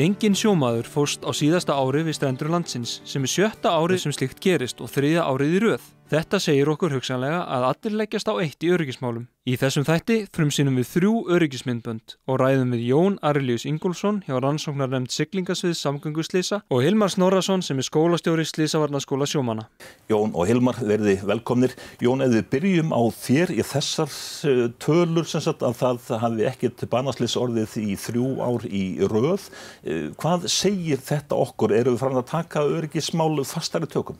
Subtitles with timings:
[0.00, 4.38] Engin sjómaður fórst á síðasta ári við strendur landsins sem er sjötta árið sem slikt
[4.40, 5.88] gerist og þriðja árið í röð.
[6.10, 9.28] Þetta segir okkur hugsanlega að allir leggjast á eitt í öryggismálum.
[9.46, 14.90] Í þessum þætti frumsýnum við þrjú öryggismyndbönd og ræðum við Jón Arilius Ingólfsson hjá rannsóknar
[14.90, 19.68] nefnd Siglingasvið samgönguslýsa og Hilmar Snorarsson sem er skólastjóri Slýsavarnaskóla sjómana.
[20.10, 21.76] Jón og Hilmar verði velkomnir.
[22.02, 24.10] Jón, ef við byrjum á þér í þessar
[24.50, 29.46] eh, tölur sem sagt að það hafi ekkert banaslis orðið í þrjú ár í röð.
[29.86, 31.78] Eh, hvað segir þetta okkur?
[31.78, 34.18] Eru við farin að taka öryggismál fastari tökum?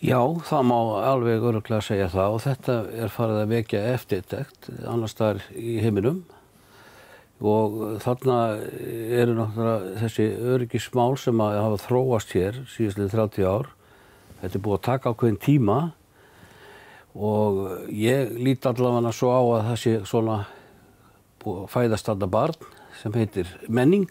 [0.00, 0.16] Já,
[0.48, 0.76] það má
[1.10, 6.22] alveg öruglega segja það og þetta er farið að vekja eftirtekt annars þar í heiminum
[7.44, 8.38] og þarna
[9.20, 13.70] eru náttúrulega þessi öryggismál sem að hafa þróast hér síðustlega 30 ár.
[14.40, 15.78] Þetta er búið að taka ákveðin tíma
[17.12, 20.42] og ég líti allavega svo á að það sé svona
[21.44, 22.70] búið að fæðast þarna barn
[23.02, 24.08] sem heitir menning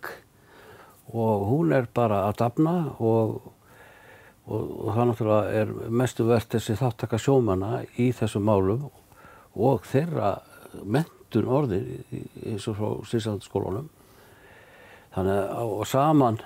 [1.09, 3.55] og hún er bara að dafna og
[4.49, 8.87] og, það náttúrulega er mestu verðt þessi þáttaka sjómanna í þessum málum
[9.55, 10.35] og þeirra
[10.83, 11.85] mentun orðir
[12.45, 13.89] eins og frá Sýrsandsskólunum
[15.15, 16.39] þannig að saman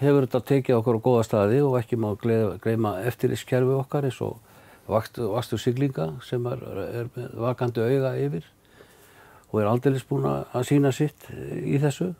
[0.00, 4.38] hefur þetta tekið okkur á góða staði og ekki má gleyma eftirlýskerfi okkar eins og
[4.90, 6.64] vakstur siglinga sem er,
[7.04, 8.46] er vakandi auga yfir
[9.50, 12.12] og er aldrei búin að sína sitt í þessu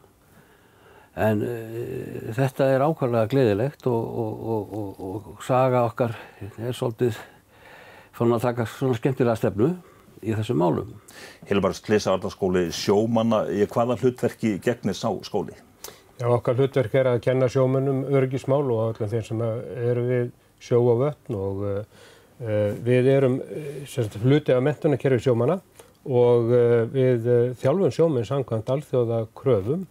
[1.19, 6.15] En uh, þetta er ákvæmlega gleðilegt og, og, og, og saga okkar
[6.61, 7.19] er svolítið
[8.15, 9.73] fann að taka svona skemmtilega stefnu
[10.21, 10.93] í þessum málum.
[11.49, 15.57] Hilmar Sleisavardarskóli sjómanna, hvaða hlutverki gegnir sá skóli?
[16.21, 20.83] Já, okkar hlutverk er að kenna sjómannum örgismál og allir þeir sem eru við sjó
[20.85, 21.85] og vötn og uh,
[22.85, 25.59] við erum uh, hluti af mentunarkerfi sjómanna
[26.01, 26.47] og
[26.95, 27.27] við
[27.61, 29.83] þjálfum sjóminn samkvæmt alþjóða kröfum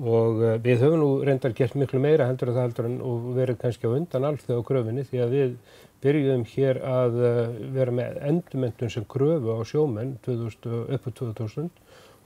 [0.00, 3.26] og eh, við höfum nú reyndar gert miklu meira heldur en það heldur en og
[3.36, 5.56] verið kannski á undan alþjóða kröfinni því að við
[6.02, 11.70] byrjuðum hér að eh, vera með endurmentun sem kröfu á sjómenn 2000, upp á 2000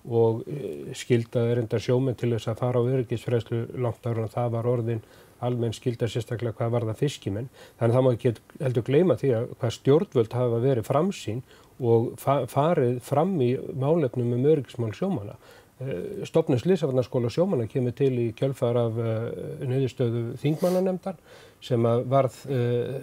[0.07, 4.55] og eh, skildaði reyndar sjómenn til þess að fara á öryggisfræðslu langt ára og það
[4.55, 5.05] var orðin
[5.45, 7.49] almenn skildar sérstaklega hvað var það fiskimenn.
[7.77, 11.43] Þannig að það má ekki heldur gleyma því að hvað stjórnvöld hafa verið framsýn
[11.77, 15.37] og fa farið fram í málefnum um öryggismál sjómanna
[15.77, 19.27] Eh, Stopnum Sliðsafarnarskóla sjómanna kemur til í kjölfar af uh,
[19.61, 21.19] nöðustöðu þingmannanemndar
[21.61, 22.95] sem varð uh,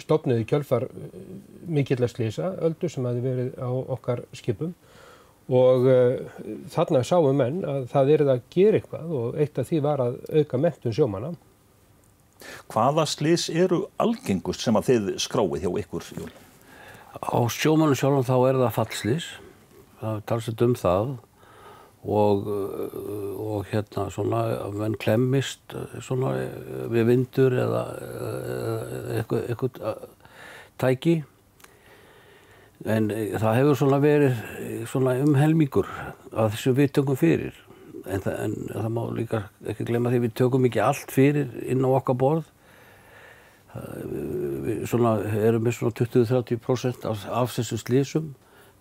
[0.00, 0.86] stopnuð í kjölfar
[1.68, 4.72] mikillar slísa öldu sem hafi verið á okkar skipum
[5.52, 5.84] og
[6.72, 10.16] þarna sáum menn að það er að gera eitthvað og eitt af því var að
[10.40, 11.34] auka mentun sjómanna.
[12.72, 16.08] Hvaða slís eru algengust sem að þið skráið hjá ykkur?
[16.16, 16.32] Jón?
[17.20, 19.28] Á sjómannu sjálf þá er það fallslís,
[20.00, 21.14] það talsett um það
[22.04, 22.48] og,
[23.40, 26.34] og hérna svona að menn klemmist svona
[26.92, 27.84] við vindur eða
[29.16, 30.02] eitthvað, eitthvað
[30.80, 31.22] tæki.
[32.84, 34.40] En það hefur svona verið
[34.90, 35.88] svona um helmingur
[36.34, 37.60] að þessu við tökum fyrir.
[38.04, 41.86] En það, en það má líka ekki glemja því við tökum ekki allt fyrir inn
[41.86, 42.50] á okkar borð.
[43.74, 48.34] Við svona erum við svona 20-30% af, af þessu slísum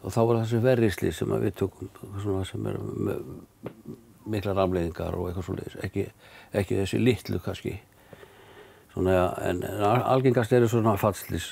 [0.03, 1.91] og þá var þessi verriðsli sem við tökum
[2.47, 2.80] sem er
[4.30, 6.06] mikla ramleiðingar og eitthvað svolítið ekki,
[6.59, 7.74] ekki þessi litlu kannski.
[8.94, 11.47] Svona, en, en algengast eru svona fallslís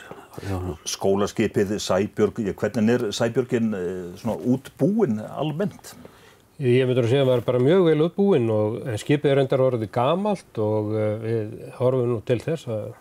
[0.85, 5.95] Skólaskipið Sæbjörg, hvernig er Sæbjörgin eh, svona útbúin almennt?
[6.61, 9.63] Ég myndur að segja að það er bara mjög vel útbúin og skipið er endar
[9.65, 12.91] orðið gamalt og eh, við horfum nú til þess að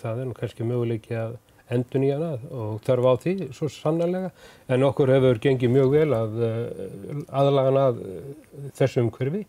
[0.00, 1.36] það er nú kannski möguleiki að
[1.74, 4.30] endun í hana og þarf á því svo sannarlega.
[4.70, 9.44] En okkur hefur gengið mjög vel að eh, aðlagana að eh, þessu umhverfi.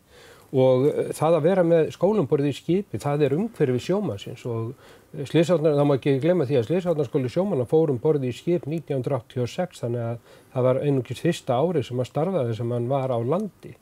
[0.52, 4.74] Og eh, það að vera með skólumborðið í skipi það er umhverfi sjómasins og
[5.12, 10.06] Sliðsátnar, það má ekki glemja því að Sliðsátnarskóli sjómanna fórum borðið í skip 1986 þannig
[10.06, 13.74] að það var einungis fyrsta ári sem að starfaði sem hann var á landi.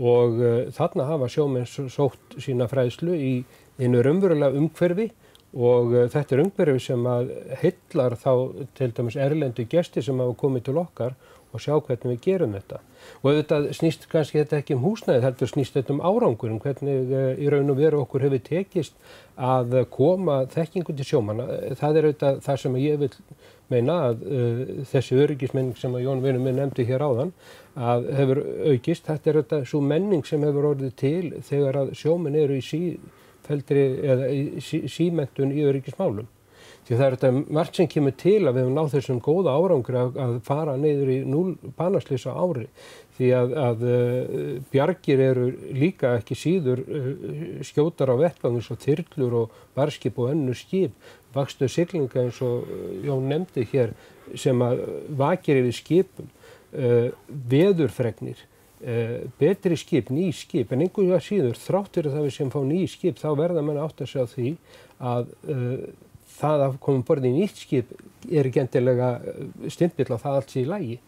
[0.00, 0.40] Og
[0.72, 3.34] þarna hafa sjómenn sótt sína fræðslu í
[3.76, 5.10] einu raunverulega umhverfi
[5.54, 8.32] og uh, þetta er umhverfið sem að hillar þá
[8.78, 11.16] til dæmis erlendu gesti sem hafa komið til okkar
[11.50, 12.78] og sjá hvernig við gerum þetta.
[13.24, 17.10] Og þetta snýst kannski þetta ekki um húsnæðið, þetta snýst þetta um árangur, um hvernig
[17.10, 18.94] uh, í raun og veru okkur hefur tekist
[19.40, 21.48] að koma þekkingu til sjómanna.
[21.80, 23.10] Það er auðvitað það sem ég vil
[23.70, 24.60] meina að uh,
[24.90, 27.32] þessi öryggismenning sem að Jón Vinur minn nefndi hér áðan
[27.78, 32.38] að hefur aukist, þetta er auðvitað svo menning sem hefur orðið til þegar að sjóminn
[32.38, 32.98] eru í síð
[33.50, 34.28] feldri eða
[34.64, 36.28] sí, símentun í öryggismálum.
[36.86, 39.98] Því það er þetta margt sem kemur til að við hefum náð þessum góða árangur
[40.00, 41.44] að, að fara neyður í núl
[41.78, 42.66] banaslýsa ári.
[43.18, 47.10] Því að, að uh, bjargir eru líka ekki síður uh,
[47.66, 50.96] skjótar á vettvangum svo þyrlur og barskip og önnu skip.
[51.36, 52.66] Vakstu siglinga eins og
[53.06, 53.94] Jón nefndi hér
[54.38, 54.82] sem að
[55.18, 56.26] vakir yfir skipum,
[57.50, 58.38] veðurfregnir
[59.40, 60.70] betri skip, ný skip.
[60.72, 63.80] En einhverju að síður þráttur að það við sem fá ný skip þá verða mann
[63.82, 64.54] átt að segja því
[65.10, 65.82] að uh,
[66.40, 67.92] það að koma borðið í nýtt skip
[68.30, 70.98] er ekki endilega eh, stimpill á það allt sér í lægi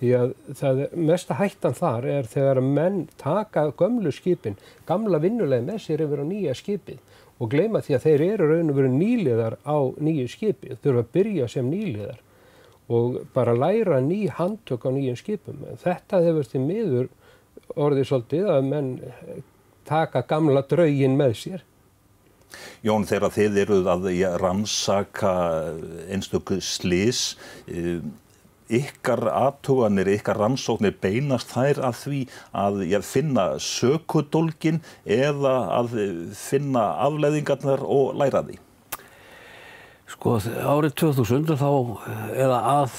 [0.00, 4.56] því að það mesta hættan þar er þegar menn taka gömlu skipin,
[4.88, 6.98] gamla vinnuleg með sér yfir á nýja skipið
[7.38, 11.12] og gleyma því að þeir eru raun og veru nýliðar á nýju skipi, þurfa að
[11.14, 12.20] byrja sem nýliðar
[12.88, 15.62] og bara læra ný handtök á nýjum skipum.
[15.80, 17.08] Þetta hefur til miður
[17.76, 18.90] orðið svolítið að menn
[19.88, 21.64] taka gamla draugin með sér.
[22.84, 25.32] Jón, þegar þið eruð að rannsaka
[26.12, 27.34] einstöku slís,
[27.66, 28.04] eh,
[28.70, 32.20] ykkar aðtuganir, ykkar rannsóknir beinast þær að því
[32.52, 35.98] að finna sökudólgin eða að
[36.38, 38.63] finna afleðingarnar og læra því?
[40.14, 41.70] Sko árið 2000 þá,
[42.38, 42.98] eða að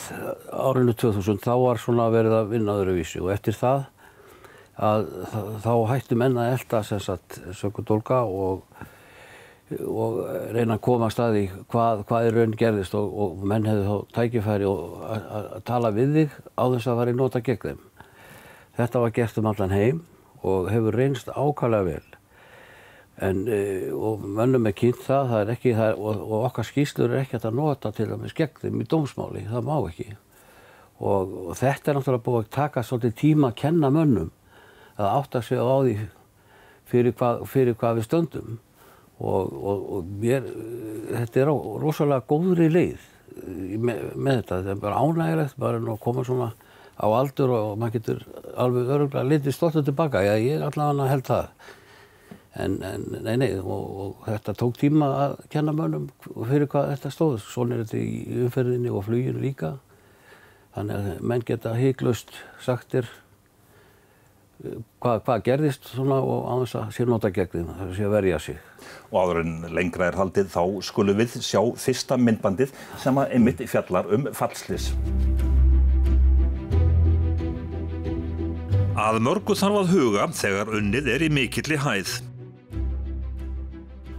[0.52, 3.86] árinu 2000 þá var svona verið að vinna öðruvísi og eftir það
[4.76, 5.06] að
[5.64, 6.82] þá hættu menna að elda
[7.56, 8.66] sökudólka og,
[9.88, 10.18] og
[10.52, 14.18] reyna að koma að staði hvað, hvað er raun gerðist og, og menn hefði þá
[14.20, 17.82] tækifæri að tala við þig á þess að fara í nota gegn þeim.
[18.76, 20.04] Þetta var gert um allan heim
[20.44, 22.15] og hefur reynst ákvæmlega vel.
[23.24, 26.68] En, e, og mönnum er kynnt það, það er ekki, það er, og, og okkar
[26.68, 30.08] skýslur er ekki að nota til með skegg þeim í dómsmáli, það má ekki.
[31.00, 34.34] Og, og þetta er náttúrulega búið að taka svolítið tíma að kenna mönnum
[34.96, 35.96] að átta sig á því
[36.92, 38.60] fyrir hvað, fyrir hvað við stöndum.
[39.16, 40.48] Og, og mér,
[41.08, 46.28] þetta er rosalega góðri leið með, með þetta, þetta er bara ánægilegt, bara að koma
[46.28, 46.52] svona
[46.96, 48.22] á aldur og maður getur
[48.60, 51.50] alveg öruglega litið stoltið tilbaka, já ég er allavega held það.
[52.56, 57.12] En, en nei, nei, og, og þetta tók tíma að kenna mönnum fyrir hvað þetta
[57.12, 57.36] stóð.
[57.44, 59.74] Svona er þetta í umferðinni og fluginu líka.
[60.76, 62.32] Þannig að menn geta heiklust
[62.64, 63.10] sagtir
[64.64, 68.16] eh, hvað, hvað gerðist svona og á þess að sér nota gegn það sé að
[68.16, 68.62] verja sig.
[69.12, 72.72] Og áður en lengra er haldið þá skulum við sjá fyrsta myndbandið
[73.04, 74.94] sem að einmitt fjallar um fallslis.
[78.96, 82.16] Að mörgu þarf að huga þegar unnið er í mikilli hæð.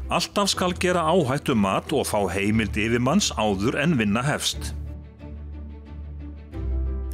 [0.07, 4.71] Alltaf skal gera áhættu mat og fá heimild yfirmanns áður en vinna hefst.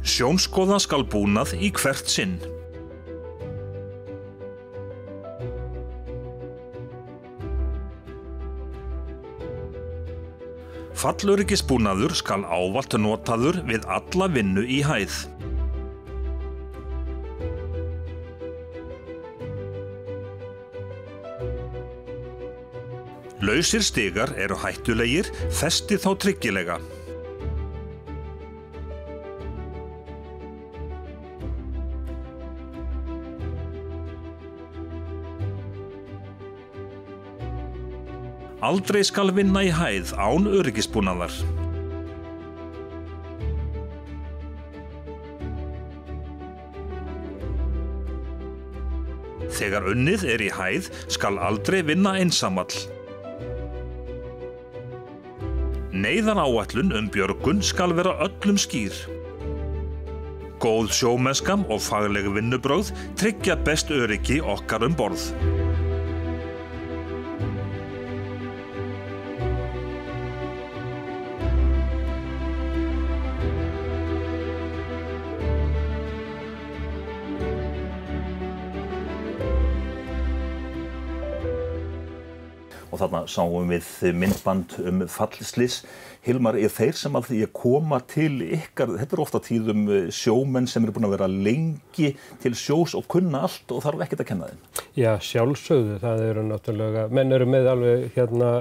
[0.05, 2.35] Sjónskoða skal búnað í hvert sinn.
[10.93, 15.17] Fallurikisbúnaður skal ávalt notaður við alla vinnu í hæð.
[23.43, 26.77] Lausir stigar eru hættulegir, festi þá tryggilega.
[38.63, 41.35] Aldrei skal vinna í hæð án öryggisbúnaðar.
[49.51, 52.71] Þegar unnið er í hæð skal aldrei vinna einsamall.
[56.03, 58.91] Neiðan áallun um björgun skal vera öllum skýr.
[60.59, 65.29] Góð sjómennskam og fagleg vinnubráð tryggja best öryggi okkar um borð.
[82.93, 85.81] Og þarna sáum við myndband um fallslis.
[86.23, 90.05] Hilmar, er þeir sem að því að koma til ykkar, þetta er ofta tíðum eh,
[90.13, 94.23] sjómenn sem eru búin að vera lengi til sjós og kunna allt og þarf ekkert
[94.23, 94.61] að kenna þeim?
[94.95, 98.51] Já, sjálfsögðu, það eru náttúrulega, menn eru með alveg hérna,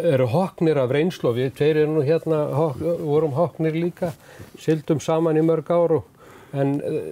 [0.00, 4.10] eru hoknir af reynslofi, tveir eru nú hérna, hok, vorum hoknir líka,
[4.58, 6.00] sildum saman í mörg áru.
[6.50, 7.02] En uh,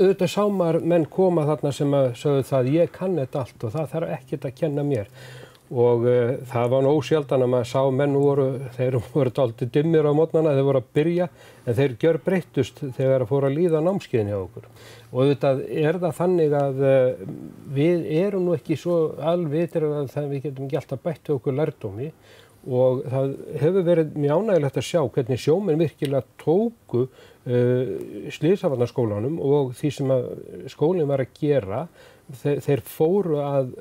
[0.00, 3.74] auðvitað sá maður menn koma þarna sem að sögðu það ég kann þetta allt og
[3.76, 5.12] það þarf ekkert að kenna mér
[5.72, 10.08] og uh, það var nú ósjaldan að maður sá menn voru, þeir voru aldrei dimmir
[10.08, 11.28] á mótnana, þeir voru að byrja
[11.64, 14.66] en þeir gjör breyttust þegar það fóru að líða námskeiðin hjá okkur.
[15.12, 17.24] Og auðvitað er það þannig að uh,
[17.78, 18.98] við erum nú ekki svo
[19.32, 22.12] alvitir að það, við getum ekki alltaf bætt okkur lærdómi.
[22.62, 27.96] Og það hefur verið mjög ánægilegt að sjá hvernig sjóminn virkilega tóku uh,
[28.36, 30.12] slýsafarnarskólanum og því sem
[30.70, 31.86] skólinn var að gera.
[32.42, 33.74] Þeir, þeir fóru að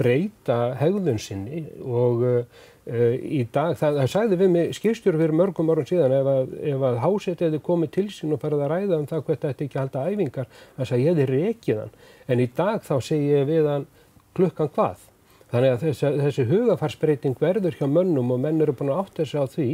[0.00, 5.70] breyta hegðun sinni og uh, í dag, það, það sagði við mig skipstjóru fyrir mörgum
[5.72, 6.52] árum síðan ef að,
[6.90, 9.80] að hásett hefði komið til sín og farið að ræða um það hvert þetta ekki
[9.80, 11.96] halda æfingar þannig að ég hefði reikið hann.
[12.28, 13.88] En í dag þá segi ég við hann
[14.36, 15.10] klukkan hvað?
[15.54, 19.38] Þannig að þessi, þessi hugafarsbreyting verður hjá mönnum og menn eru búin að átta sig
[19.38, 19.66] á því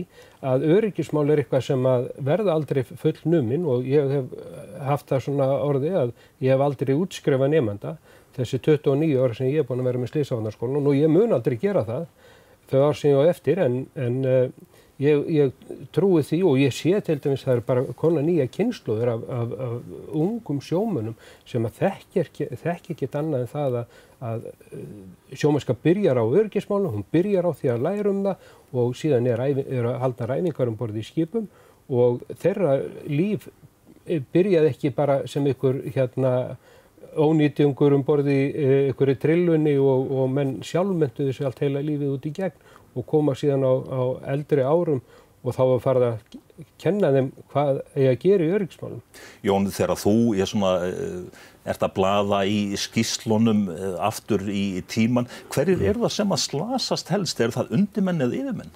[0.44, 1.86] að öryggismál er eitthvað sem
[2.26, 4.34] verða aldrei full numin og ég hef
[4.84, 6.12] haft það svona orði að
[6.44, 7.94] ég hef aldrei útskrefað nefnda
[8.36, 11.58] þessi 29 ára sem ég er búin að vera með slísafandarskólan og ég mun aldrei
[11.60, 12.06] gera það
[12.70, 15.52] þau ár sem ég á eftir en, en uh, ég, ég
[15.94, 19.54] trúi því og ég sé til dæmis það er bara konar nýja kynsluður af, af,
[19.66, 21.16] af ungum sjómunum
[21.48, 22.50] sem að þekki
[22.94, 23.96] ekki annað en það að,
[24.30, 24.84] að uh,
[25.32, 29.42] sjómennska byrjar á örgismálum, hún byrjar á því að læra um það og síðan er,
[29.64, 31.48] er að halda ræningar um borði í skipum
[31.90, 32.76] og þeirra
[33.10, 33.48] líf
[34.06, 36.34] eh, byrjaði ekki bara sem ykkur hérna
[37.16, 38.36] ónýtjungur um borði
[38.90, 43.06] ykkur í trillunni og, og menn sjálfmynduði sér allt heila lífið út í gegn og
[43.06, 44.02] koma síðan á, á
[44.34, 45.02] eldri árum
[45.40, 46.38] og þá að fara að
[46.80, 49.02] kenna þeim hvað er að gera í öryggismálum.
[49.46, 55.28] Jón, þegar þú er svona, eh, ert að blaða í skíslunum eh, aftur í tíman,
[55.52, 57.40] hverjir er það sem að slasast helst?
[57.40, 58.74] Er það undimenn eða yfirmenn?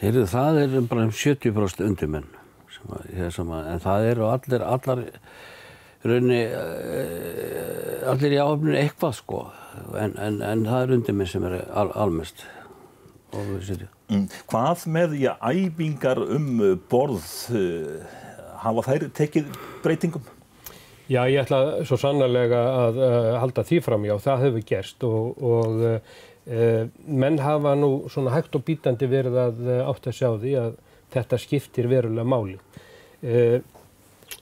[0.00, 2.28] Heyrðu, það er bara um 70% undimenn,
[2.76, 5.02] sem að, sem að, en það eru allir, allar,
[6.06, 7.39] raunni, eh,
[8.08, 9.44] allir í áhafninu eitthvað sko,
[9.98, 12.44] en, en, en það er undimenn sem er al, almest.
[14.10, 14.26] Mm.
[14.50, 16.48] Hvað með í æfingar um
[16.90, 18.16] borð uh,
[18.64, 19.52] hafa þær tekið
[19.84, 20.24] breytingum?
[21.10, 25.42] Já, ég ætla svo sannarlega að uh, halda því fram, já, það hefur gerst og,
[25.42, 30.56] og uh, menn hafa nú svona hægt og bítandi verið að átt að sjá því
[30.58, 30.72] að
[31.14, 32.56] þetta skiptir verulega máli.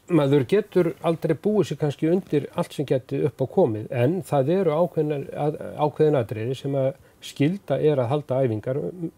[0.09, 4.53] Maður getur aldrei búið sér kannski undir allt sem getur upp á komið en það
[4.55, 6.91] eru ákveðin aðriði sem að
[7.25, 9.11] skilda er að halda æfingar um,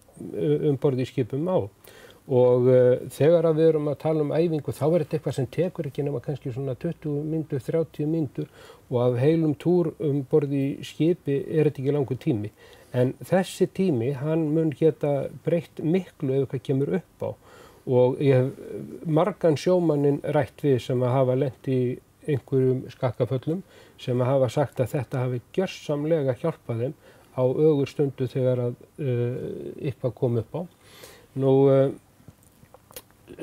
[0.71, 1.59] um borði í skipum á.
[2.31, 5.49] Og uh, þegar að við erum að tala um æfingu þá er þetta eitthvað sem
[5.57, 8.50] tekur ekki nema kannski svona 20 myndur, 30 myndur
[8.91, 12.53] og af heilum túr um borði í skipi er þetta ekki langur tími.
[12.95, 17.31] En þessi tími hann mun geta breytt miklu ef eitthvað kemur upp á
[17.90, 21.88] og ég hef margan sjómannin rætt við sem að hafa lendi í
[22.30, 23.62] einhverjum skakkaföllum
[24.00, 26.94] sem að hafa sagt að þetta hafi gjörsamlega hjálpað þeim
[27.35, 28.78] á ögur stundu þegar að
[29.90, 30.62] ykkar kom upp á.
[31.40, 31.52] Nú,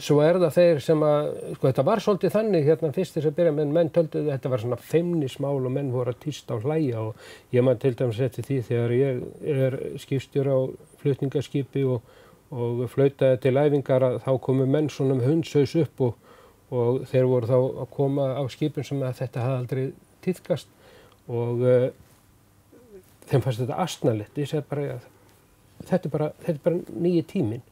[0.04, 3.38] svo er það þeir sem að, sko þetta var svolítið þannig hérna fyrst þess að
[3.40, 7.04] byrja með menn töldu þetta var svona feimnismál og menn voru að týsta á hlæja
[7.06, 9.24] og ég man til dæmis eftir því þegar ég
[9.56, 10.58] er skipstjór á
[11.02, 12.02] flutningaskipi og,
[12.52, 16.18] og flautaði til æfingar að þá komu menn svona um hundsaus upp og,
[16.72, 19.86] og þeir voru þá að koma á skipin sem að þetta hafði aldrei
[20.26, 20.74] týðkast
[21.28, 21.64] og
[23.28, 25.10] þeim fannst þetta astnalett ég segi bara að
[25.86, 26.30] þetta er bara,
[26.64, 27.66] bara nýji tímin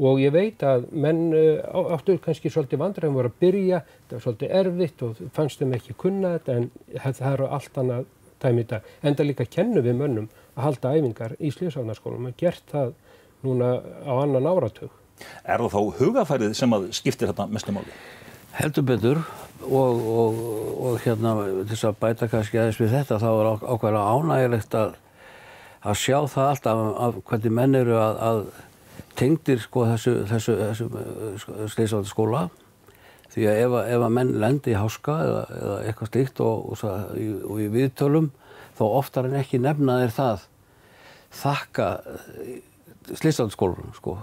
[0.00, 3.82] og ég veit að menn uh, áttur kannski svolítið vandræðum voru að byrja.
[3.84, 6.70] Þetta var svolítið erfitt og fannst þeim ekki kunna þetta en
[7.18, 8.06] það eru allt annað
[8.40, 8.86] tæmi dag.
[9.04, 12.94] Enda líka kennu við mönnum að halda æfingar í slíðsáðnarskólum og gert það
[13.46, 13.74] núna
[14.06, 14.90] á annan áratug.
[15.44, 17.92] Er það þá hugafærið sem að skiptir þetta mestu máli?
[18.56, 19.20] Heldur betur
[19.66, 20.40] og, og,
[20.86, 21.34] og hérna
[21.68, 24.96] þess að bæta kannski aðeins við þetta þá er ákveðlega ánægilegt að,
[25.84, 28.42] að sjá það alltaf af hvernig menn eru að, að
[29.20, 30.88] tengdir sko þessu, þessu, þessu
[31.42, 32.42] sko, sleisvalda skóla
[33.30, 37.60] því að ef, ef að menn lendi í háska eða, eða eitthvað slíkt og, og
[37.62, 38.30] í viðtölum
[38.80, 40.46] þá oftar en ekki nefna þeir það.
[41.40, 41.88] Þakka
[43.18, 44.16] sleisvalda skólunum sko.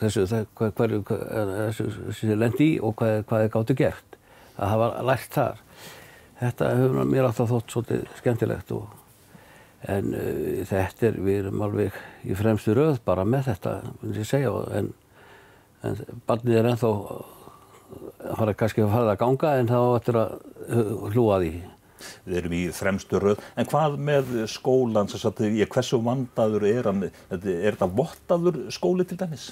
[0.00, 0.24] Þessu,
[0.56, 4.16] hverju þessu lendi í og hvað, hvað þið gáttu gert.
[4.56, 5.60] Að hafa lært þar.
[6.40, 8.94] Þetta hefur mér alltaf þótt svolítið skemmtilegt og,
[9.92, 13.74] en uh, þetta er, við erum alveg í fremstu rauð bara með þetta
[14.28, 14.92] segja, en,
[15.84, 16.94] en barnið er ennþá
[18.38, 20.34] það er kannski að fara að ganga en þá ættir að
[21.14, 21.52] hlúa því
[22.26, 27.92] Við erum í fremstu rauð, en hvað með skólan, hversu vandaður er hann, er þetta
[28.00, 29.50] vottaður skóli til dæmis?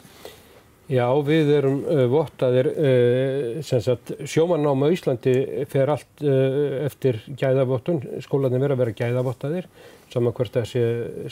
[0.88, 5.35] Já, við erum uh, vottaðir, uh, sem sagt, sjómannáma Íslandi
[5.69, 9.69] fer allt uh, eftir gæðavottun, skólanir verður að vera gæðavottaðir.
[10.09, 10.85] saman hvert að sé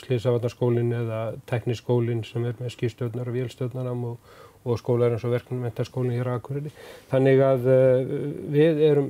[0.03, 4.35] slísavarnarskólinn eða tekniskólinn sem er með skýrstöðnar og vélstöðnarnam og,
[4.67, 6.71] og skólar eins og verkmyndaskólinn hér á Akureyri.
[7.11, 8.11] Þannig að uh,
[8.53, 9.09] við erum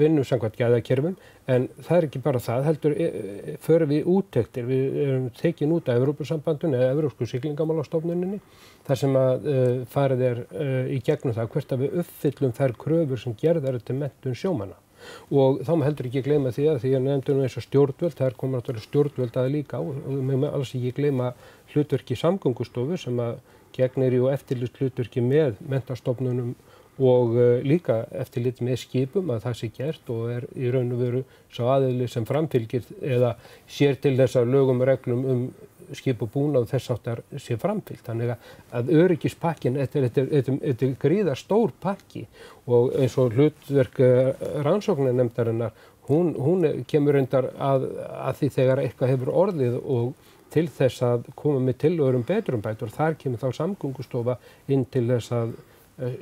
[0.00, 1.16] vinnum samkvæmt gæðakerfum
[1.50, 3.06] en það er ekki bara það, heldur e,
[3.64, 8.38] förum við úttektir, við erum tekin út af Evrópusambandun eða Evrópsku syklingamálastofnuninni
[8.86, 12.76] þar sem að uh, farið er uh, í gegnum það hvert að við uppfyllum þær
[12.84, 14.78] kröfur sem gerðar til mentun sjómanna
[15.30, 18.26] og þá maður heldur ekki gleyma því að því að nefndum eins og stjórnvöld, það
[18.26, 21.32] er komið náttúrulega stjórnvöld að líka og mögum alls ekki gleyma
[21.72, 23.40] hlutverki samgöngustofu sem að
[23.76, 26.54] gegnir ju eftirlit hlutverki með mentastofnunum
[27.00, 31.02] og uh, líka eftirlit með skipum að það sé gert og er í raun og
[31.02, 33.34] veru svo aðeili sem framfylgir eða
[33.70, 35.44] sér til þessar lögum og reglum um
[35.96, 38.04] skip og búna og þess áttar sé framfylgt.
[38.06, 38.36] Þannig
[38.76, 42.26] að öryggispakkin, þetta er gríða stór pakki
[42.70, 44.30] og eins og hlutverk uh,
[44.66, 45.72] rannsóknanemndarinnar,
[46.10, 47.88] hún, hún kemur reyndar að,
[48.20, 52.90] að því þegar eitthvað hefur orðið og til þess að koma með tilöðurum betrumbætur.
[52.94, 54.38] Þar kemur þá samgöngustofa
[54.70, 55.52] inn til þess að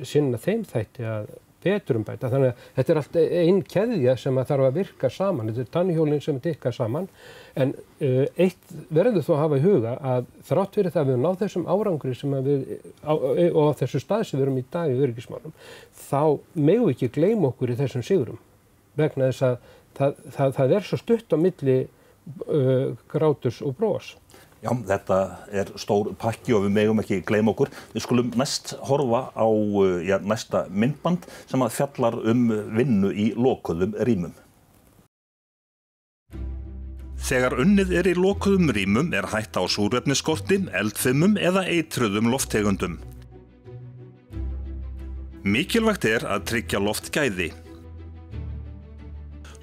[0.03, 1.29] sinna þeim þætti að
[1.63, 2.29] betrumbæta.
[2.31, 5.49] Þannig að þetta er allt einn keðja sem að þarf að virka saman.
[5.51, 7.09] Þetta er tannhjólinn sem tikka saman.
[7.59, 11.21] En uh, eitt verður þó að hafa í huga að þrátt fyrir það að við
[11.23, 12.63] náðum þessum árangri sem við,
[13.03, 15.55] á, og á þessu stað sem við erum í dag í öryggismálum,
[16.09, 16.23] þá
[16.69, 18.39] megu ekki gleyma okkur í þessum sigurum.
[18.99, 19.59] Vegna þess að
[19.99, 24.13] það, það, það er svo stutt á milli uh, gráturs og brós.
[24.59, 25.17] Já, þetta
[25.55, 27.71] er stór pakki og við megum ekki gleyma okkur.
[27.93, 33.29] Við skulum næst horfa á uh, já, næsta myndband sem að fjallar um vinnu í
[33.39, 34.35] lokuðum rýmum.
[37.29, 42.99] Þegar unnið er í lokuðum rýmum er hætt á súrefniskorti, eldfimum eða eitruðum lofttegundum.
[45.47, 47.51] Mikilvægt er að tryggja loftgæði.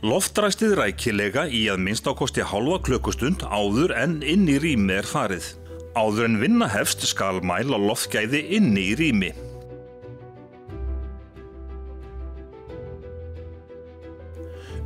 [0.04, 5.54] Loftræstið rækilega í að minnst ákosti halva klukkustund áður en inn í rými er farið.
[5.96, 9.30] Áður en vinna hefst skal mæla loftgæði inni í rými.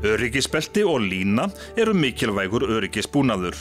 [0.07, 3.59] Öryggisbelti og lína eru mikilvægur öryggisbúnaður.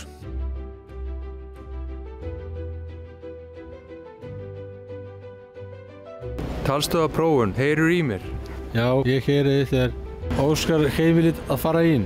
[6.70, 8.30] Talstöða prófun, heyrur í mér?
[8.78, 9.99] Já, ég heyri þér.
[10.38, 12.06] Óskar heimilit að fara inn.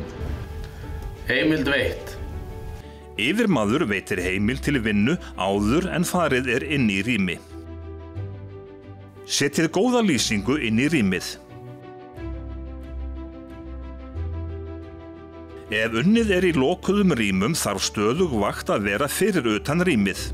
[1.28, 2.14] Heimild veitt.
[3.20, 7.38] Yfirmaður veitir heimil til vinnu áður en farið er inn í rými.
[9.30, 11.28] Setið góða lýsingu inn í rýmið.
[15.74, 20.28] Ef unnið er í lokuðum rýmum þarf stöðug vakt að vera fyrir utan rýmið.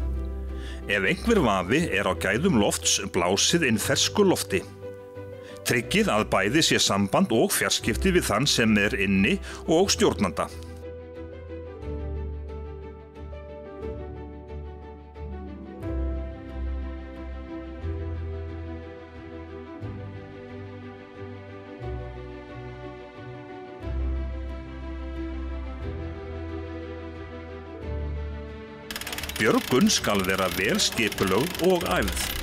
[0.90, 4.64] Ef einhver vafi er á gæðum lofts blásið inn fersku lofti.
[5.68, 10.48] Tryggið að bæði sé samband og fjarskipti við þann sem er inni og stjórnanda.
[29.40, 32.39] Björgun skal vera vel skipulögð og æfð.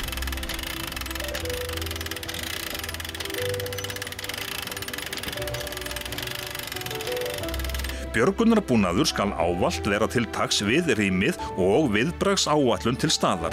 [8.17, 13.53] Björgunarbúnaður skal ávalt vera til taks við rýmið og viðbrags áallun til staðar.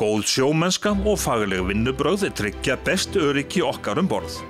[0.00, 4.40] Góð sjómennska og fagleg vinnubröð tryggja best öryggi okkar um borð.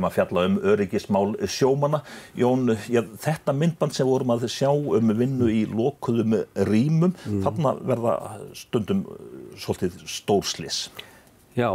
[0.00, 2.00] Erum að fjalla um öryggismál sjómana.
[2.38, 7.44] Jón, já, þetta myndband sem vorum að sjá um vinnu í lokuðum rýmum, mm.
[7.44, 8.16] þarna verða
[8.56, 9.04] stundum
[9.60, 10.88] svolítið stórslis.
[11.58, 11.70] Já,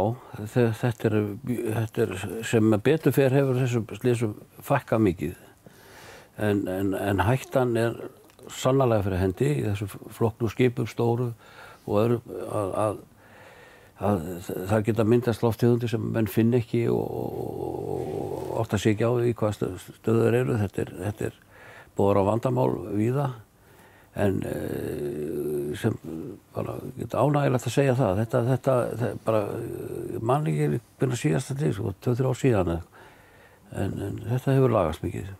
[0.54, 2.14] þetta er, þetta er
[2.48, 5.36] sem betur fer hefur þessum slísum fakka mikið.
[6.36, 7.94] En, en, en hættan er
[8.52, 11.30] sannlega fyrir hendi í þessu flokknu skipum stóru
[11.86, 12.98] og öðru að að
[13.96, 19.58] það geta myndast loftegundir sem menn finn ekki og ofta sé ekki á því hvað
[19.96, 20.56] stöður eru.
[20.60, 21.38] Þetta er, þetta er
[21.96, 23.26] búið á vandamál víða
[24.16, 25.96] en eh, sem
[26.56, 28.20] bara geta ánægilegt að segja það.
[28.22, 29.42] Þetta, þetta, þetta bara
[30.20, 32.86] manni ekki byrja síðast að því, sko, 2-3 ár síðan en,
[34.08, 35.32] en þetta hefur lagast mikið.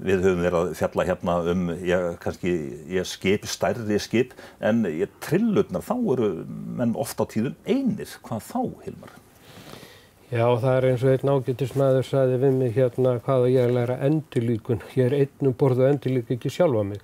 [0.00, 2.54] Við höfum verið að fjalla hérna um, já, kannski,
[2.90, 4.84] ég skip, stærri skip, en
[5.24, 6.30] trillurnar, þá eru
[6.78, 8.16] menn ofta á tíðum einir.
[8.26, 9.18] Hvað þá, Hilmar?
[10.30, 13.72] Já, það er eins og einn ágættismæður saði við mig hérna hvað að ég er
[13.72, 14.82] að læra endurlíkun.
[14.94, 17.00] Ég er einnum borð og endurlík ekki sjálfa mig.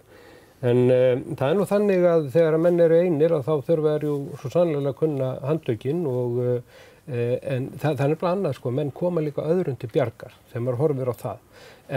[0.63, 3.97] En um, það er nú þannig að þegar að menn eru einir að þá þurfa
[3.97, 8.57] er ju svo sannlega að kunna handökinn og uh, en það, það er nefnilega annað
[8.59, 11.45] sko, menn koma líka öðrun til bjargar þegar maður horfir á það.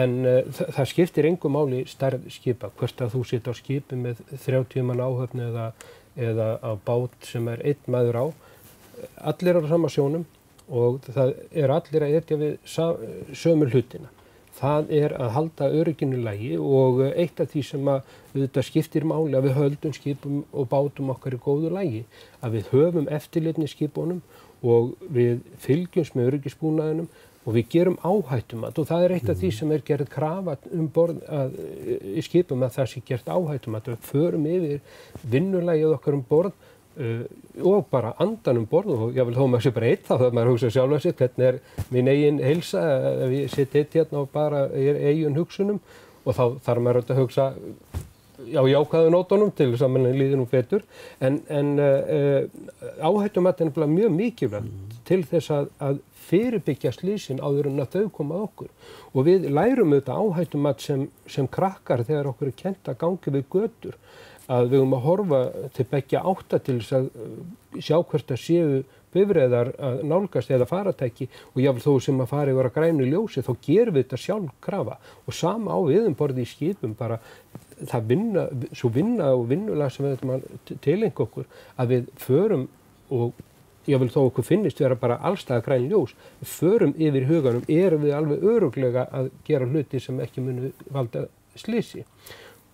[0.01, 3.97] En uh, það, það skiptir engum máli stærð skipa, hvert að þú sitt á skipi
[3.97, 5.71] með 30 mann áhöfni eða,
[6.29, 8.25] eða á bát sem er einn maður á.
[9.31, 10.27] Allir á sama sjónum
[10.69, 12.57] og það er allir að etja við
[13.33, 14.11] sömu hlutina.
[14.59, 19.37] Það er að halda örygginu lægi og eitt af því sem að þetta skiptir máli
[19.37, 22.01] að við höldum skipum og bátum okkar í góðu lægi.
[22.43, 24.19] Að við höfum eftirlitni skipunum
[24.63, 27.09] og við fylgjumst með öryggisbúnaðinum
[27.45, 28.77] og við gerum áhættumat.
[28.77, 31.55] Og það er eitt af því sem er gerð krafa um borð að,
[32.13, 33.87] í skipum að það sé gert áhættumat.
[33.93, 34.83] Við förum yfir
[35.31, 36.67] vinnulægið okkar um borð
[36.99, 37.21] Uh,
[37.63, 38.89] og bara andan um borð.
[38.91, 41.13] Og ég vil þó maður sé bara eitt þá þegar maður hugsa sjálf að sér
[41.19, 41.59] hvernig er
[41.95, 42.81] mín eigin heilsa
[43.23, 45.79] ef ég sitt eitt hérna og bara er eigin hugsunum.
[46.25, 47.45] Og þá þarf maður að hugsa
[48.55, 50.85] á jákvæðu nótunum til þess að mann líði nú fetur
[51.19, 52.45] en, en uh,
[53.03, 54.95] áhættum að þetta er mjög mikilvægt mm.
[55.09, 55.99] til þess að, að
[56.29, 58.69] fyrirbyggja slísin áður en að þau koma okkur.
[59.13, 63.33] Og við lærum auðvitað áhættum að sem, sem krakkar þegar okkur er kent að gangi
[63.33, 63.97] við götur.
[64.49, 65.41] Að við höfum að horfa
[65.75, 67.35] til begja átta til þess að uh,
[67.77, 68.79] sjá hvert að séu
[69.13, 71.29] bifræðar að nálgast eða faratæki.
[71.53, 74.53] Og jáfnveg þó sem að fara yfir að grænu ljósi þá gerum við þetta sjálf
[74.65, 77.17] krafa og sama á viðum borði í skipum bara
[77.87, 81.47] það vinna, svo vinna og vinnulag sem við ætlum að tilengja okkur
[81.79, 82.67] að við förum
[83.09, 83.45] og
[83.89, 86.13] jáfnveg þó okkur finnist vera bara allstað græn ljós,
[86.43, 91.25] förum yfir huganum erum við alveg öruglega að gera hluti sem ekki munu valda
[91.57, 92.05] slisi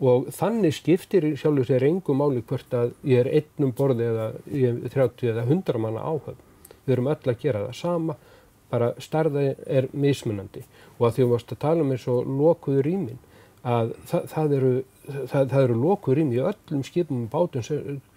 [0.04, 4.82] og þannig skiptir sjálfur sér engum máli hvert að ég er einnum borði eða ég
[4.84, 6.42] er 30 eða 100 manna áhöfn.
[6.86, 8.18] Við erum öll að gera það sama,
[8.70, 10.66] bara starða er mismunandi
[10.98, 13.22] og að því að við varst að tala um eins og lokuðu rýmin
[13.66, 14.74] að það, það eru,
[15.06, 17.66] það, það eru lokuðu rými í öllum skipum og bátum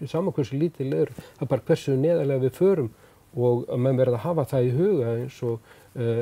[0.09, 2.91] saman hversu lítið leður, það er bara hversu neðarlega við förum
[3.37, 6.21] og að mann verða að hafa það í huga eins og uh,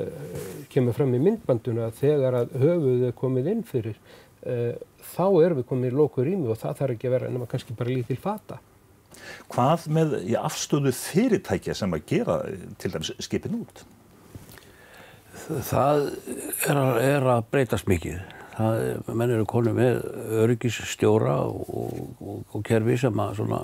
[0.74, 4.74] kemur fram í myndbanduna þegar að höfuð er komið inn fyrir uh,
[5.16, 7.78] þá erum við komið í lóku rými og það þarf ekki að vera nema kannski
[7.78, 8.60] bara lítil fata.
[9.52, 12.42] Hvað með í afstöðu fyrirtækja sem að gera
[12.82, 13.86] til dæmis skipin út?
[15.48, 16.10] Það
[16.68, 18.20] er að, er að breytast mikið.
[18.58, 20.00] Það, menn eru konið með
[20.44, 23.60] öryggisstjóra og, og, og kerfi sem að svona,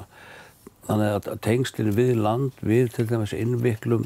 [0.86, 4.06] þannig að tengslinn við land, við til dæmis innviklum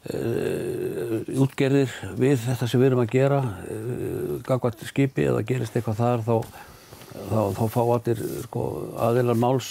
[0.00, 5.98] Uh, útgerðir við þetta sem við erum að gera uh, gangvart skipi eða gerist eitthvað
[5.98, 6.36] þar þá,
[7.12, 8.62] þá, þá fá allir sko,
[8.96, 9.68] aðeinar máls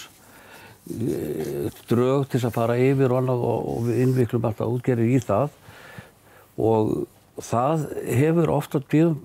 [0.94, 5.24] uh, drög til að fara yfir og annað og, og við innviklum alltaf útgerðir í
[5.26, 5.58] það.
[6.62, 6.94] Og
[7.46, 7.86] það
[8.20, 9.20] hefur ofta bíðum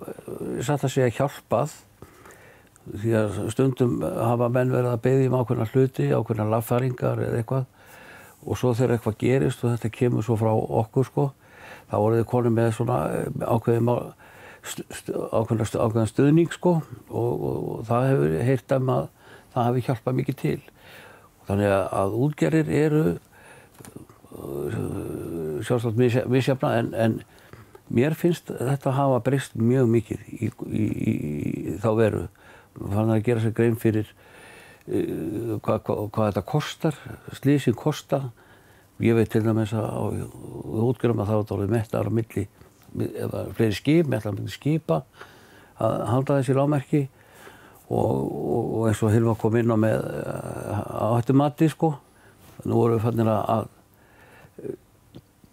[0.65, 1.77] satt að segja hjálpað.
[2.85, 7.71] Því að stundum hafa menn verið að beðja um ákveðna hluti, ákveðna lagfæringar eða eitthvað.
[8.45, 11.31] Og svo þegar eitthvað gerist og þetta kemur svo frá okkur sko
[11.89, 13.91] þá voru þið konið með svona eh, ákveðin
[15.35, 16.79] ákveðin, stuðning sko.
[17.11, 19.05] Og, og, og það hefur heyrt um að
[19.55, 20.61] það hefur hjálpað mikið til.
[21.45, 23.03] Þannig að útgerðir eru
[24.33, 24.77] uh,
[25.67, 25.99] sjálfsagt
[26.33, 27.19] misjafna en, en
[27.93, 32.23] mér finnst þetta að hafa breyst mjög mikið í, í, í þá veru
[32.79, 34.09] þannig að gera sér grein fyrir
[34.85, 36.97] Eh, hvað, hvað, hvað þetta kostar,
[37.33, 38.21] slísing kosta.
[39.03, 40.27] Ég veit til dæmis að
[40.85, 42.45] útgjörum að það var dálítið mettar á milli,
[43.25, 45.01] eða fleiri skip, mettar á milli skipa
[45.83, 47.01] að halda þessi lámerki
[47.89, 51.95] og, og, eins og Hilma kom inn á með eh, áhættumati sko.
[52.69, 53.65] Nú vorum við fannir að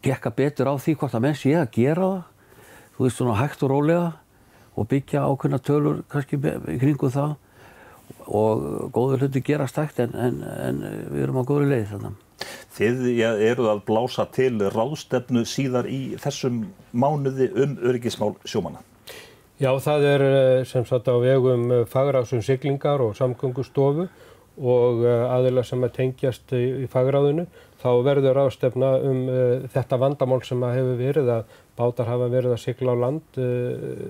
[0.03, 2.25] gekka betur á því hvort að menn sé að gera það.
[2.95, 4.09] Þú veist svona hægt og rólega
[4.75, 7.37] og byggja ákveðna tölur kannski kringu það
[8.27, 12.19] og góður hluti gerast hægt en, en, en við erum á góður leið þannig.
[12.71, 18.81] Þið ja, eruð að blása til ráðstefnu síðar í þessum mánuði um öryggismál sjómanna.
[19.61, 24.07] Já, það er eh, sem sagt á vegum eh, fagráðsum siglingar og samgöngustofu
[24.57, 27.45] og eh, aðila sem að tengjast í, í fagráðinu.
[27.81, 32.53] Þá verður ráðstefna um uh, þetta vandamál sem að hefur verið að bátar hafa verið
[32.53, 34.09] að sigla á land uh,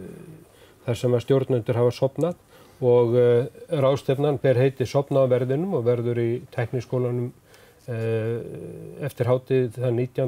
[0.87, 2.41] þar sem að stjórnundur hafa sopnað
[2.83, 7.31] og uh, ráðstefnan ber heiti Sopnaverðinum og verður í tekniskólanum
[9.01, 10.27] eftir hátið það 19.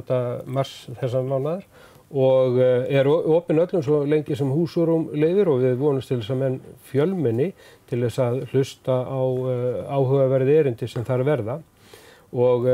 [0.51, 1.61] mars þessan mánar
[2.09, 6.41] og er ofinn öllum svo lengi sem húsurum leiðir og við vonumst til þess að
[6.41, 6.57] menn
[6.89, 7.51] fjölminni
[7.91, 9.21] til þess að hlusta á
[9.93, 11.59] áhugaverði erindi sem þarf verða
[12.33, 12.67] og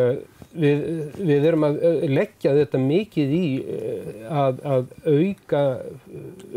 [0.54, 0.86] við,
[1.18, 5.66] við erum að leggja þetta mikið í eh, að, að auka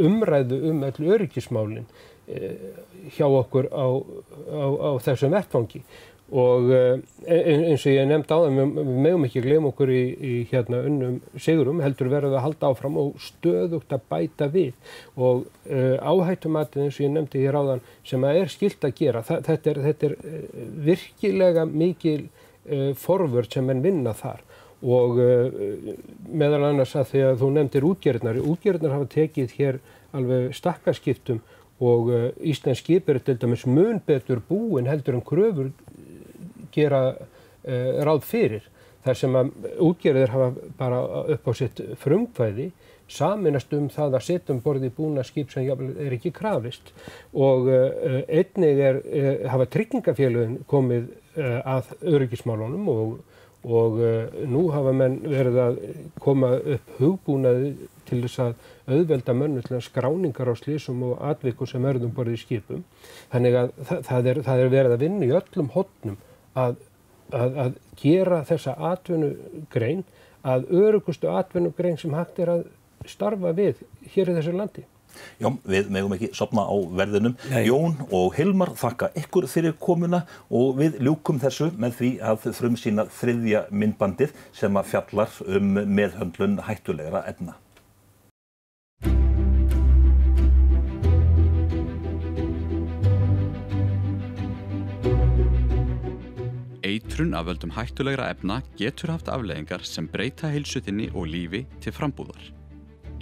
[0.01, 1.91] umræðu um öll öryggismálinn
[2.29, 2.57] eh,
[3.17, 5.83] hjá okkur á, á, á þessum vettfangi
[6.33, 10.33] og eh, eins og ég nefndi á það, við meðum ekki glem okkur í, í
[10.49, 14.71] hérna unnum sigurum, heldur verður að halda áfram og stöðugt að bæta við.
[15.13, 19.23] Og uh, áhættumatið eins og ég nefndi hér áðan sem að er skilt að gera,
[19.29, 20.17] Þa, þetta er, þetta er
[20.89, 22.23] virkilega mikil
[22.71, 24.43] uh, forvörd sem enn vinna þar
[24.83, 25.19] og
[26.27, 29.77] meðal annars að því að þú nefndir útgerðnar, útgerðnar hafa tekið hér
[30.11, 31.39] alveg stakkaskiptum
[31.87, 32.11] og
[32.43, 35.71] Íslands skipir til dæmis mun betur búin heldur en kröfur
[36.75, 37.15] gera
[37.63, 38.67] ráð fyrir.
[39.07, 39.53] Þar sem að
[39.87, 40.51] útgerðir hafa
[40.83, 40.99] bara
[41.37, 42.73] upp á sitt frumkvæði
[43.13, 46.95] saminast um það að setja um borði búna skip sem er ekki krafist
[47.33, 53.13] og uh, einnig er, uh, hafa tryggingafélagin komið að öryggismálunum og,
[53.65, 53.95] og
[54.53, 55.79] nú hafa menn verið að
[56.21, 57.71] koma upp hugbúnaði
[58.13, 58.53] til þess að
[58.93, 62.85] auðvelda mönnu til að skráningar á slísum og atvikum sem örðum borði í skipum.
[63.33, 66.19] Þannig að það, er, það er verið að vinna í öllum hotnum
[66.59, 66.77] að,
[67.31, 70.05] að, að gera þessa atvinnugrein
[70.43, 72.65] að örugustu atvinnugrein sem hægt er að
[73.11, 73.85] starfa við
[74.15, 74.87] hér í þessu landi.
[75.41, 77.35] Já, við megum ekki sopna á verðinum.
[77.51, 77.65] Nei.
[77.69, 82.79] Jón og Hilmar þakka ykkur fyrir komuna og við ljúkum þessu með því að þrum
[82.81, 87.59] sína þriðja myndbandið sem að fjallar um meðhöndlun hættulegra efna.
[96.83, 102.62] Eitrun af völdum hættulegra efna getur haft afleðingar sem breyta heilsutinni og lífi til frambúðar.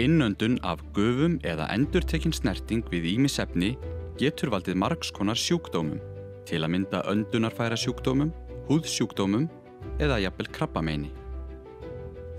[0.00, 3.74] Innöndun af gufum eða endurtekinn snerting við ímisefni
[4.20, 6.00] getur valdið margskonar sjúkdómum,
[6.48, 8.30] til að mynda öndunarfæra sjúkdómum,
[8.70, 9.44] húðsjúkdómum
[10.00, 11.12] eða jafnvel krabbameini.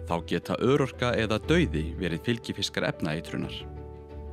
[0.09, 3.53] Þá geta örorka eða dauði verið fylgifiskar efnaeitrunar.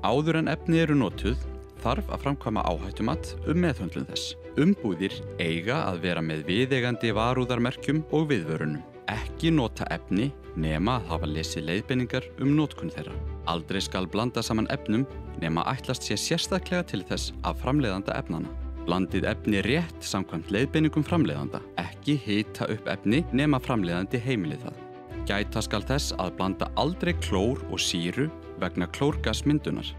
[0.03, 1.45] Áður en efni eru notuð
[1.83, 4.39] þarf að framkvæma áhættumat um meðhöndlun þess.
[4.59, 8.98] Umbúðir eiga að vera með viðegandi varúðarmerkjum og viðvörunum.
[9.09, 10.29] Ekki nota efni
[10.61, 13.15] nema að hafa lesið leiðbenningar um nótkunn þeirra.
[13.49, 15.07] Aldrei skal blanda saman efnum
[15.41, 18.51] nema ætlast sé sérstaklega til þess af framleiðanda efnana.
[18.85, 21.63] Blandið efni rétt samkvæmt leiðbenningum framleiðanda.
[21.81, 24.85] Ekki hita upp efni nema framleiðandi heimilið það.
[25.29, 28.29] Gæta skal þess að blanda aldrei klór og síru
[28.61, 29.95] vegna klórgasmyndunar.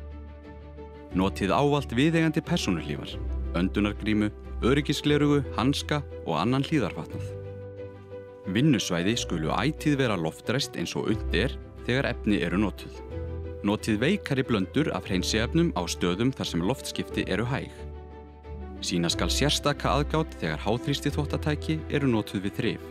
[1.17, 3.17] Notið ávalt viðegandi personuhlífar,
[3.57, 4.29] öndunargrímu
[4.65, 7.38] öryggisklerugu, hanska og annan hlýðarfatnað.
[8.49, 11.53] Vinnusvæði skulu ætið vera loftræst eins og undir
[11.85, 12.95] þegar efni eru notuð.
[13.67, 17.69] Notið veikari blöndur af hreinsiefnum á stöðum þar sem loftskipti eru hæg.
[18.81, 22.85] Sína skal sérstaka aðgátt þegar háþrýsti þóttatæki eru notuð við þrif.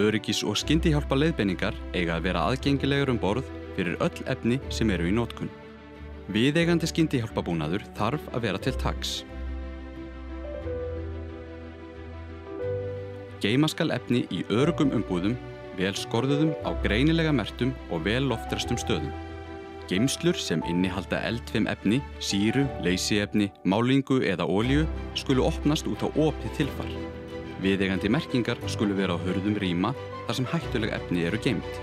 [0.00, 5.10] Öryggis og skyndihjálpa leiðbenningar eiga að vera aðgengilegur um borð fyrir öll efni sem eru
[5.10, 5.50] í nótkunn.
[6.30, 9.18] Viðeigandi skyndihjálpabúnaður þarf að vera til taks.
[13.40, 15.32] Geima skal efni í örugum umbúðum,
[15.78, 19.14] vel skorðuðum á greinilega mertum og vel loftrestum stöðum.
[19.88, 24.84] Geimslur sem innihalda eldfim efni, síru, leysiefni, málingu eða ólíu
[25.18, 26.92] skulu opnast út á opið tilfar.
[27.64, 29.94] Viðeigandi merkingar skulu vera á hörðum rýma
[30.26, 31.80] þar sem hættulega efni eru geimt.